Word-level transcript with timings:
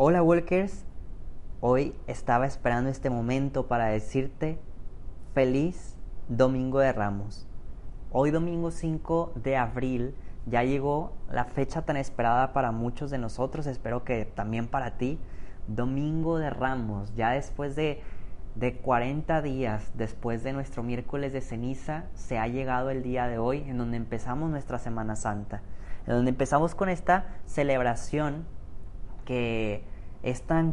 Hola 0.00 0.22
Walkers, 0.22 0.84
hoy 1.60 1.92
estaba 2.06 2.46
esperando 2.46 2.88
este 2.88 3.10
momento 3.10 3.66
para 3.66 3.86
decirte 3.86 4.60
feliz 5.34 5.96
Domingo 6.28 6.78
de 6.78 6.92
Ramos. 6.92 7.48
Hoy 8.12 8.30
domingo 8.30 8.70
5 8.70 9.32
de 9.34 9.56
abril 9.56 10.14
ya 10.46 10.62
llegó 10.62 11.14
la 11.32 11.46
fecha 11.46 11.82
tan 11.82 11.96
esperada 11.96 12.52
para 12.52 12.70
muchos 12.70 13.10
de 13.10 13.18
nosotros, 13.18 13.66
espero 13.66 14.04
que 14.04 14.24
también 14.24 14.68
para 14.68 14.98
ti. 14.98 15.18
Domingo 15.66 16.38
de 16.38 16.50
Ramos, 16.50 17.12
ya 17.16 17.30
después 17.30 17.74
de, 17.74 18.00
de 18.54 18.76
40 18.76 19.42
días, 19.42 19.90
después 19.94 20.44
de 20.44 20.52
nuestro 20.52 20.84
miércoles 20.84 21.32
de 21.32 21.40
ceniza, 21.40 22.04
se 22.14 22.38
ha 22.38 22.46
llegado 22.46 22.90
el 22.90 23.02
día 23.02 23.26
de 23.26 23.38
hoy 23.38 23.64
en 23.66 23.78
donde 23.78 23.96
empezamos 23.96 24.48
nuestra 24.48 24.78
Semana 24.78 25.16
Santa, 25.16 25.62
en 26.06 26.14
donde 26.14 26.30
empezamos 26.30 26.76
con 26.76 26.88
esta 26.88 27.26
celebración 27.46 28.46
que 29.28 29.84
es 30.22 30.40
tan 30.40 30.72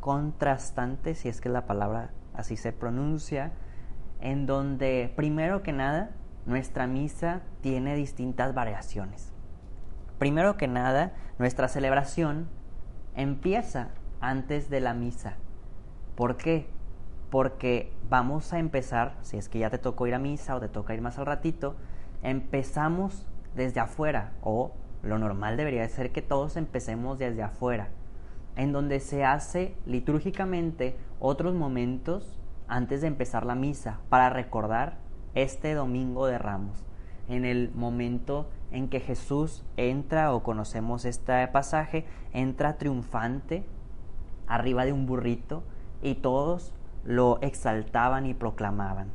contrastante, 0.00 1.14
si 1.14 1.28
es 1.28 1.42
que 1.42 1.50
la 1.50 1.66
palabra 1.66 2.10
así 2.32 2.56
se 2.56 2.72
pronuncia, 2.72 3.52
en 4.22 4.46
donde 4.46 5.12
primero 5.14 5.62
que 5.62 5.72
nada 5.72 6.12
nuestra 6.46 6.86
misa 6.86 7.42
tiene 7.60 7.94
distintas 7.94 8.54
variaciones. 8.54 9.34
Primero 10.18 10.56
que 10.56 10.68
nada, 10.68 11.12
nuestra 11.38 11.68
celebración 11.68 12.48
empieza 13.14 13.90
antes 14.22 14.70
de 14.70 14.80
la 14.80 14.94
misa. 14.94 15.34
¿Por 16.16 16.38
qué? 16.38 16.70
Porque 17.28 17.92
vamos 18.08 18.54
a 18.54 18.58
empezar, 18.58 19.18
si 19.20 19.36
es 19.36 19.50
que 19.50 19.58
ya 19.58 19.68
te 19.68 19.76
tocó 19.76 20.06
ir 20.06 20.14
a 20.14 20.18
misa 20.18 20.56
o 20.56 20.60
te 20.60 20.70
toca 20.70 20.94
ir 20.94 21.02
más 21.02 21.18
al 21.18 21.26
ratito, 21.26 21.76
empezamos 22.22 23.26
desde 23.54 23.80
afuera 23.80 24.32
o 24.40 24.72
lo 25.02 25.18
normal 25.18 25.56
debería 25.56 25.88
ser 25.88 26.12
que 26.12 26.22
todos 26.22 26.56
empecemos 26.56 27.18
desde 27.18 27.42
afuera, 27.42 27.88
en 28.56 28.72
donde 28.72 29.00
se 29.00 29.24
hace 29.24 29.74
litúrgicamente 29.86 30.96
otros 31.18 31.54
momentos 31.54 32.38
antes 32.68 33.00
de 33.00 33.08
empezar 33.08 33.44
la 33.44 33.54
misa 33.54 34.00
para 34.08 34.30
recordar 34.30 34.98
este 35.34 35.74
domingo 35.74 36.26
de 36.26 36.38
ramos, 36.38 36.84
en 37.28 37.44
el 37.44 37.70
momento 37.74 38.48
en 38.70 38.88
que 38.88 39.00
Jesús 39.00 39.64
entra 39.76 40.32
o 40.34 40.42
conocemos 40.42 41.04
este 41.04 41.46
pasaje, 41.48 42.06
entra 42.32 42.78
triunfante 42.78 43.64
arriba 44.46 44.84
de 44.84 44.92
un 44.92 45.06
burrito 45.06 45.64
y 46.02 46.16
todos 46.16 46.74
lo 47.04 47.40
exaltaban 47.42 48.26
y 48.26 48.34
proclamaban. 48.34 49.08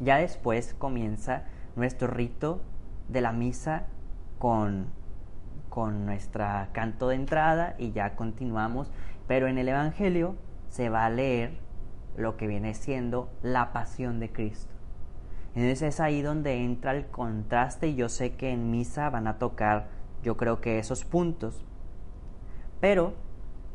Ya 0.00 0.18
después 0.18 0.74
comienza 0.74 1.44
nuestro 1.76 2.08
rito 2.08 2.60
de 3.08 3.20
la 3.20 3.32
misa 3.32 3.86
con, 4.38 4.86
con 5.68 6.06
nuestra 6.06 6.68
canto 6.72 7.08
de 7.08 7.16
entrada 7.16 7.74
y 7.78 7.92
ya 7.92 8.16
continuamos, 8.16 8.90
pero 9.26 9.48
en 9.48 9.58
el 9.58 9.68
Evangelio 9.68 10.36
se 10.68 10.88
va 10.88 11.04
a 11.04 11.10
leer 11.10 11.58
lo 12.16 12.36
que 12.36 12.46
viene 12.46 12.74
siendo 12.74 13.30
la 13.42 13.72
pasión 13.72 14.20
de 14.20 14.30
Cristo. 14.30 14.72
Entonces 15.54 15.82
es 15.82 16.00
ahí 16.00 16.22
donde 16.22 16.64
entra 16.64 16.92
el 16.92 17.06
contraste 17.06 17.88
y 17.88 17.94
yo 17.94 18.08
sé 18.08 18.34
que 18.34 18.50
en 18.50 18.70
misa 18.70 19.10
van 19.10 19.26
a 19.26 19.38
tocar 19.38 19.88
yo 20.22 20.36
creo 20.36 20.60
que 20.60 20.78
esos 20.78 21.04
puntos. 21.04 21.64
Pero 22.80 23.14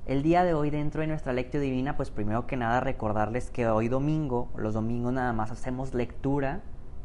el 0.05 0.23
día 0.23 0.43
de 0.43 0.53
hoy 0.53 0.69
dentro 0.69 1.01
de 1.01 1.07
nuestra 1.07 1.33
lectio 1.33 1.59
divina, 1.59 1.95
pues 1.95 2.11
primero 2.11 2.47
que 2.47 2.57
nada 2.57 2.79
recordarles 2.79 3.49
que 3.49 3.67
hoy 3.67 3.87
domingo, 3.87 4.49
los 4.57 4.73
domingos 4.73 5.13
nada 5.13 5.33
más 5.33 5.51
hacemos 5.51 5.93
lectura 5.93 6.61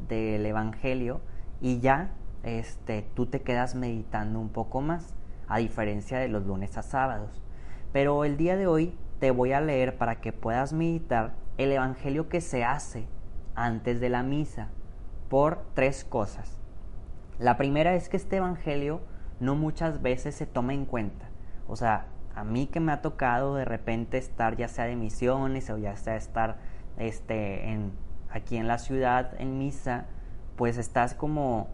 del 0.09 0.45
Evangelio 0.47 1.21
y 1.61 1.81
ya 1.81 2.11
este, 2.43 3.03
tú 3.15 3.27
te 3.27 3.43
quedas 3.43 3.75
meditando 3.75 4.41
un 4.41 4.49
poco 4.49 4.81
más, 4.81 5.15
a 5.49 5.59
diferencia 5.59 6.19
de 6.19 6.29
los 6.29 6.47
lunes 6.47 6.77
a 6.77 6.83
sábados. 6.83 7.43
Pero 7.93 8.25
el 8.25 8.37
día 8.37 8.57
de 8.57 8.67
hoy 8.67 8.97
te 9.19 9.31
voy 9.31 9.53
a 9.53 9.61
leer 9.61 9.97
para 9.97 10.21
que 10.21 10.33
puedas 10.33 10.73
meditar 10.73 11.35
el 11.57 11.73
Evangelio 11.73 12.29
que 12.29 12.41
se 12.41 12.65
hace 12.65 13.07
antes 13.55 14.01
de 14.01 14.09
la 14.09 14.23
misa 14.23 14.69
por 15.29 15.65
tres 15.75 16.05
cosas. 16.05 16.61
La 17.39 17.57
primera 17.57 17.95
es 17.95 18.09
que 18.09 18.17
este 18.17 18.37
Evangelio 18.37 19.01
no 19.41 19.55
muchas 19.55 20.03
veces 20.03 20.35
se 20.35 20.47
toma 20.47 20.75
en 20.75 20.85
cuenta. 20.85 21.29
O 21.67 21.77
sea, 21.77 22.07
a 22.35 22.45
mí 22.45 22.67
que 22.67 22.81
me 22.81 22.93
ha 22.93 23.03
tocado 23.03 23.55
de 23.57 23.65
repente 23.65 24.19
estar 24.19 24.57
ya 24.57 24.69
sea 24.69 24.85
de 24.85 24.97
misiones 24.97 25.71
o 25.71 25.79
ya 25.79 25.97
sea 25.97 26.17
estar 26.17 26.59
este, 26.97 27.71
en, 27.71 27.93
aquí 28.31 28.57
en 28.57 28.69
la 28.69 28.79
ciudad 28.79 29.33
en 29.39 29.59
misa, 29.59 30.07
pues 30.57 30.79
estás 30.79 31.15
como 31.15 31.69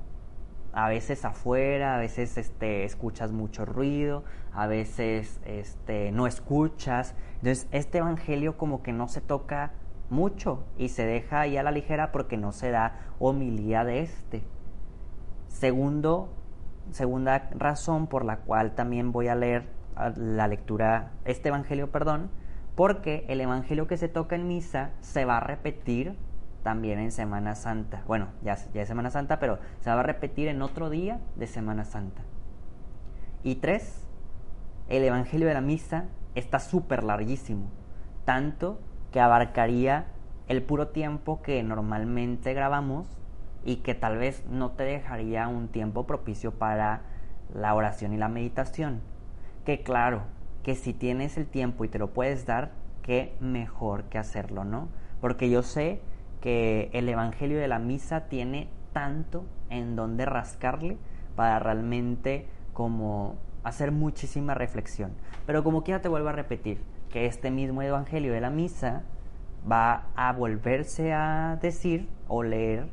a 0.75 0.89
veces 0.89 1.25
afuera, 1.25 1.97
a 1.97 1.99
veces 1.99 2.37
este, 2.37 2.85
escuchas 2.85 3.33
mucho 3.33 3.65
ruido, 3.65 4.25
a 4.53 4.67
veces 4.67 5.41
este, 5.45 6.11
no 6.13 6.27
escuchas. 6.27 7.15
Entonces 7.37 7.69
este 7.71 7.99
Evangelio 7.99 8.57
como 8.57 8.83
que 8.83 8.93
no 8.93 9.09
se 9.09 9.21
toca 9.21 9.73
mucho 10.11 10.65
y 10.77 10.89
se 10.89 11.07
deja 11.07 11.41
ahí 11.41 11.57
a 11.57 11.63
la 11.63 11.71
ligera 11.71 12.13
porque 12.13 12.37
no 12.37 12.53
se 12.53 12.71
da 12.71 12.99
homilía 13.19 13.85
de 13.85 14.01
este. 14.01 14.43
Segundo, 15.49 16.29
segunda 16.91 17.51
razón 17.53 18.07
por 18.07 18.25
la 18.25 18.39
cual 18.39 18.75
también 18.75 19.13
voy 19.13 19.29
a 19.29 19.35
leer 19.35 19.69
la 20.17 20.49
lectura, 20.49 21.13
este 21.25 21.51
Evangelio, 21.51 21.91
perdón, 21.91 22.31
porque 22.75 23.25
el 23.29 23.41
Evangelio 23.41 23.87
que 23.87 23.97
se 23.97 24.09
toca 24.09 24.35
en 24.35 24.49
misa 24.49 24.91
se 25.01 25.25
va 25.25 25.37
a 25.37 25.41
repetir 25.41 26.17
también 26.65 26.99
en 26.99 27.13
Semana 27.13 27.55
Santa. 27.55 28.03
Bueno, 28.09 28.29
ya, 28.43 28.57
ya 28.73 28.83
es 28.83 28.89
Semana 28.89 29.11
Santa, 29.11 29.39
pero 29.39 29.61
se 29.81 29.91
va 29.91 30.01
a 30.01 30.03
repetir 30.03 30.49
en 30.49 30.63
otro 30.63 30.91
día 30.91 31.21
de 31.37 31.47
Semana 31.47 31.85
Santa. 31.85 32.23
Y 33.45 33.57
tres, 33.57 34.09
el 34.89 35.05
Evangelio 35.05 35.47
de 35.47 35.55
la 35.55 35.61
Misa 35.61 36.07
está 36.35 36.59
súper 36.59 37.05
larguísimo, 37.05 37.71
tanto 38.25 38.81
que 39.13 39.21
abarcaría 39.21 40.07
el 40.49 40.63
puro 40.63 40.89
tiempo 40.89 41.43
que 41.43 41.63
normalmente 41.63 42.55
grabamos 42.55 43.07
y 43.65 43.77
que 43.77 43.95
tal 43.95 44.17
vez 44.17 44.45
no 44.49 44.73
te 44.73 44.85
dejaría 44.85 45.47
un 45.49 45.69
tiempo 45.69 46.07
propicio 46.07 46.53
para 46.53 47.03
la 47.55 47.75
oración 47.75 48.15
y 48.15 48.17
la 48.17 48.29
meditación. 48.29 49.01
Que 49.65 49.83
claro, 49.83 50.23
que 50.63 50.75
si 50.75 50.95
tienes 50.95 51.37
el 51.37 51.47
tiempo 51.47 51.85
y 51.85 51.89
te 51.89 51.99
lo 51.99 52.13
puedes 52.13 52.47
dar, 52.47 52.73
qué 53.03 53.37
mejor 53.41 54.05
que 54.05 54.19
hacerlo, 54.19 54.65
¿no? 54.65 54.89
Porque 55.21 55.51
yo 55.51 55.63
sé 55.63 56.01
que 56.45 56.91
el 56.93 57.09
Evangelio 57.09 57.59
de 57.59 57.69
la 57.69 57.79
Misa 57.79 58.29
tiene 58.29 58.69
tanto 58.93 59.47
en 59.71 59.97
donde 59.97 60.27
rascarle 60.27 60.99
para 61.37 61.59
realmente 61.59 62.47
como 62.75 63.37
hacer 63.63 63.93
muchísima 63.93 64.53
reflexión. 64.53 65.13
Pero 65.47 65.65
como 65.65 65.85
quiera 65.85 66.03
te 66.03 66.11
vuelvo 66.11 66.29
a 66.29 66.33
repetir 66.33 66.83
que 67.09 67.25
este 67.25 67.51
mismo 67.51 67.81
Evangelio 67.81 68.31
de 68.35 68.43
la 68.43 68.51
Misa 68.51 69.05
va 69.73 70.09
a 70.17 70.35
volverse 70.35 71.15
a 71.15 71.59
decir 71.63 72.11
o 72.29 72.43
leer 72.43 72.89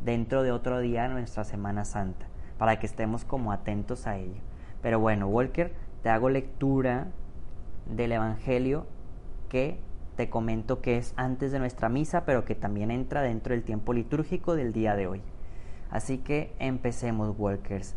dentro 0.00 0.44
de 0.44 0.52
otro 0.52 0.78
día 0.78 1.08
nuestra 1.08 1.42
Semana 1.42 1.84
Santa, 1.84 2.26
para 2.56 2.78
que 2.78 2.86
estemos 2.86 3.24
como 3.24 3.50
atentos 3.50 4.06
a 4.06 4.16
ello. 4.16 4.40
Pero 4.80 5.00
bueno, 5.00 5.26
Walker, 5.26 5.74
te 6.04 6.08
hago 6.08 6.28
lectura 6.28 7.08
del 7.86 8.12
Evangelio 8.12 8.86
que 9.48 9.80
te 10.16 10.28
comento 10.28 10.80
que 10.80 10.98
es 10.98 11.14
antes 11.16 11.52
de 11.52 11.58
nuestra 11.58 11.88
misa, 11.88 12.24
pero 12.24 12.44
que 12.44 12.54
también 12.54 12.90
entra 12.90 13.22
dentro 13.22 13.54
del 13.54 13.62
tiempo 13.62 13.92
litúrgico 13.92 14.54
del 14.54 14.72
día 14.72 14.94
de 14.94 15.06
hoy. 15.06 15.22
Así 15.90 16.18
que 16.18 16.54
empecemos, 16.58 17.34
Walkers. 17.38 17.94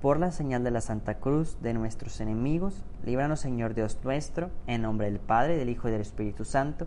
Por 0.00 0.18
la 0.18 0.30
señal 0.30 0.62
de 0.62 0.70
la 0.70 0.80
Santa 0.80 1.14
Cruz 1.14 1.58
de 1.62 1.74
nuestros 1.74 2.20
enemigos, 2.20 2.84
líbranos 3.04 3.40
Señor 3.40 3.74
Dios 3.74 3.98
nuestro, 4.04 4.50
en 4.66 4.82
nombre 4.82 5.06
del 5.10 5.20
Padre, 5.20 5.56
del 5.56 5.70
Hijo 5.70 5.88
y 5.88 5.92
del 5.92 6.00
Espíritu 6.00 6.44
Santo. 6.44 6.86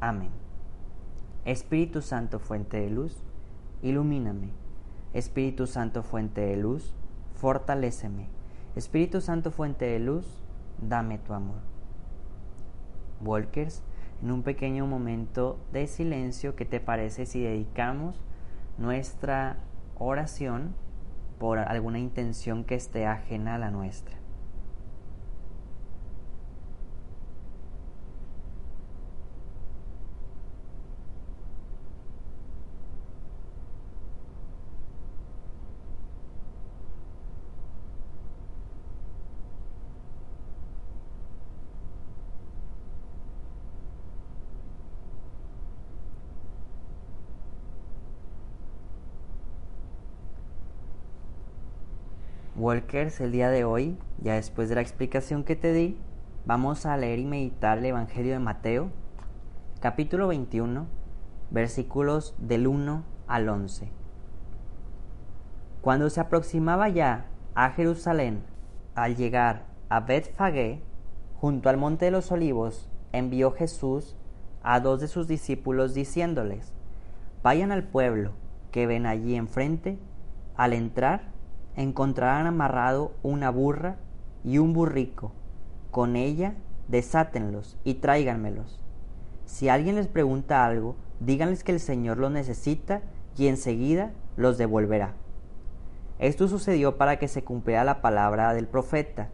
Amén. 0.00 0.30
Espíritu 1.44 2.02
Santo, 2.02 2.38
fuente 2.38 2.80
de 2.80 2.90
luz, 2.90 3.22
ilumíname. 3.82 4.50
Espíritu 5.14 5.66
Santo, 5.66 6.02
fuente 6.02 6.42
de 6.42 6.56
luz, 6.56 6.94
fortaléceme. 7.36 8.28
Espíritu 8.74 9.20
Santo, 9.20 9.50
fuente 9.50 9.86
de 9.86 9.98
luz, 9.98 10.26
dame 10.78 11.18
tu 11.18 11.32
amor. 11.32 11.60
Walkers, 13.24 13.82
en 14.22 14.30
un 14.30 14.42
pequeño 14.42 14.86
momento 14.86 15.58
de 15.72 15.86
silencio, 15.86 16.56
¿qué 16.56 16.64
te 16.64 16.80
parece 16.80 17.26
si 17.26 17.42
dedicamos 17.42 18.22
nuestra 18.78 19.58
oración 19.98 20.74
por 21.38 21.58
alguna 21.58 21.98
intención 21.98 22.64
que 22.64 22.74
esté 22.74 23.06
ajena 23.06 23.56
a 23.56 23.58
la 23.58 23.70
nuestra? 23.70 24.16
Walkers, 52.58 53.20
el 53.20 53.32
día 53.32 53.50
de 53.50 53.64
hoy, 53.64 53.98
ya 54.22 54.36
después 54.36 54.70
de 54.70 54.76
la 54.76 54.80
explicación 54.80 55.44
que 55.44 55.56
te 55.56 55.74
di, 55.74 55.98
vamos 56.46 56.86
a 56.86 56.96
leer 56.96 57.18
y 57.18 57.26
meditar 57.26 57.76
el 57.76 57.84
Evangelio 57.84 58.32
de 58.32 58.38
Mateo, 58.38 58.88
capítulo 59.80 60.28
21, 60.28 60.86
versículos 61.50 62.34
del 62.38 62.66
1 62.66 63.04
al 63.26 63.48
11. 63.50 63.90
Cuando 65.82 66.08
se 66.08 66.18
aproximaba 66.18 66.88
ya 66.88 67.26
a 67.54 67.68
Jerusalén, 67.72 68.42
al 68.94 69.16
llegar 69.16 69.66
a 69.90 70.00
Betfagé, 70.00 70.80
junto 71.38 71.68
al 71.68 71.76
monte 71.76 72.06
de 72.06 72.10
los 72.10 72.32
olivos, 72.32 72.88
envió 73.12 73.52
Jesús 73.52 74.16
a 74.62 74.80
dos 74.80 75.02
de 75.02 75.08
sus 75.08 75.28
discípulos 75.28 75.92
diciéndoles, 75.92 76.72
vayan 77.42 77.70
al 77.70 77.84
pueblo 77.84 78.32
que 78.70 78.86
ven 78.86 79.04
allí 79.04 79.36
enfrente, 79.36 79.98
al 80.56 80.72
entrar 80.72 81.35
encontrarán 81.76 82.46
amarrado 82.46 83.12
una 83.22 83.50
burra 83.50 83.96
y 84.42 84.58
un 84.58 84.72
burrico. 84.72 85.32
Con 85.90 86.16
ella 86.16 86.54
desátenlos 86.88 87.76
y 87.84 87.94
tráiganmelos. 87.94 88.80
Si 89.44 89.68
alguien 89.68 89.96
les 89.96 90.08
pregunta 90.08 90.66
algo, 90.66 90.96
díganles 91.20 91.62
que 91.62 91.72
el 91.72 91.80
Señor 91.80 92.18
los 92.18 92.30
necesita 92.30 93.02
y 93.36 93.46
enseguida 93.48 94.12
los 94.36 94.58
devolverá. 94.58 95.14
Esto 96.18 96.48
sucedió 96.48 96.96
para 96.96 97.18
que 97.18 97.28
se 97.28 97.44
cumpliera 97.44 97.84
la 97.84 98.00
palabra 98.00 98.54
del 98.54 98.66
profeta. 98.66 99.28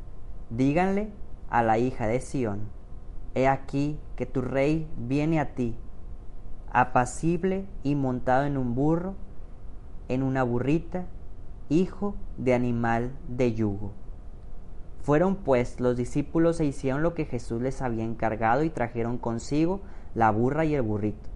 Díganle 0.50 1.10
a 1.48 1.62
la 1.62 1.78
hija 1.78 2.06
de 2.06 2.20
Sión, 2.20 2.68
He 3.34 3.48
aquí 3.48 3.98
que 4.16 4.26
tu 4.26 4.42
rey 4.42 4.86
viene 4.96 5.40
a 5.40 5.54
ti, 5.54 5.74
apacible 6.70 7.64
y 7.82 7.94
montado 7.94 8.44
en 8.44 8.58
un 8.58 8.74
burro, 8.74 9.14
en 10.08 10.22
una 10.22 10.42
burrita, 10.42 11.06
hijo 11.80 12.14
de 12.36 12.54
animal 12.54 13.12
de 13.28 13.54
yugo. 13.54 13.92
Fueron 15.02 15.36
pues 15.36 15.80
los 15.80 15.96
discípulos 15.96 16.60
e 16.60 16.64
hicieron 16.64 17.02
lo 17.02 17.14
que 17.14 17.24
Jesús 17.24 17.60
les 17.60 17.82
había 17.82 18.04
encargado 18.04 18.62
y 18.62 18.70
trajeron 18.70 19.18
consigo 19.18 19.80
la 20.14 20.30
burra 20.30 20.64
y 20.64 20.74
el 20.74 20.82
burrito. 20.82 21.28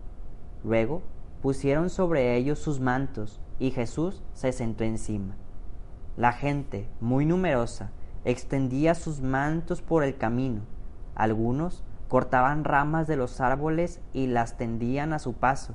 Luego 0.62 1.02
pusieron 1.42 1.90
sobre 1.90 2.36
ellos 2.36 2.58
sus 2.58 2.80
mantos 2.80 3.40
y 3.58 3.70
Jesús 3.70 4.22
se 4.34 4.52
sentó 4.52 4.84
encima. 4.84 5.36
La 6.16 6.32
gente, 6.32 6.88
muy 7.00 7.26
numerosa, 7.26 7.90
extendía 8.24 8.94
sus 8.94 9.20
mantos 9.20 9.82
por 9.82 10.04
el 10.04 10.16
camino. 10.16 10.62
Algunos 11.14 11.82
cortaban 12.08 12.64
ramas 12.64 13.06
de 13.06 13.16
los 13.16 13.40
árboles 13.40 14.00
y 14.12 14.28
las 14.28 14.56
tendían 14.56 15.12
a 15.12 15.18
su 15.18 15.34
paso. 15.34 15.74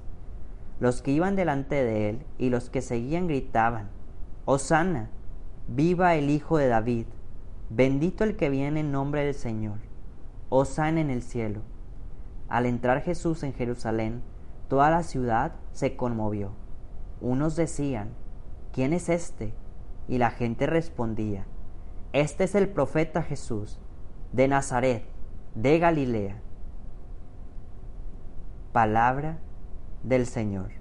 Los 0.79 1.01
que 1.01 1.11
iban 1.11 1.35
delante 1.35 1.83
de 1.83 2.09
él 2.09 2.25
y 2.37 2.49
los 2.49 2.69
que 2.69 2.81
seguían 2.81 3.27
gritaban, 3.27 3.89
Osana, 4.45 5.11
viva 5.67 6.15
el 6.15 6.31
Hijo 6.31 6.57
de 6.57 6.67
David, 6.67 7.05
bendito 7.69 8.23
el 8.23 8.35
que 8.35 8.49
viene 8.49 8.79
en 8.79 8.91
nombre 8.91 9.23
del 9.23 9.35
Señor, 9.35 9.77
Osana 10.49 10.99
en 10.99 11.11
el 11.11 11.21
cielo. 11.21 11.61
Al 12.49 12.65
entrar 12.65 13.01
Jesús 13.01 13.43
en 13.43 13.53
Jerusalén, 13.53 14.23
toda 14.67 14.89
la 14.89 15.03
ciudad 15.03 15.53
se 15.73 15.95
conmovió. 15.95 16.53
Unos 17.21 17.55
decían, 17.55 18.09
¿quién 18.73 18.93
es 18.93 19.09
este? 19.09 19.53
Y 20.07 20.17
la 20.17 20.31
gente 20.31 20.65
respondía, 20.65 21.45
este 22.11 22.45
es 22.45 22.55
el 22.55 22.67
profeta 22.67 23.21
Jesús, 23.21 23.79
de 24.33 24.47
Nazaret, 24.47 25.05
de 25.53 25.77
Galilea. 25.77 26.41
Palabra 28.73 29.37
del 30.01 30.25
Señor. 30.25 30.80